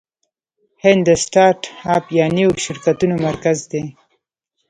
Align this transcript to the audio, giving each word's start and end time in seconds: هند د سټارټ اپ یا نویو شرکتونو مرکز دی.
هند 0.83 1.01
د 1.07 1.09
سټارټ 1.23 1.61
اپ 1.95 2.05
یا 2.17 2.25
نویو 2.37 2.51
شرکتونو 2.65 3.15
مرکز 3.27 3.57
دی. 3.71 3.83